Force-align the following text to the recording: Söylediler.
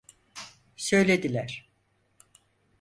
Söylediler. 0.77 1.69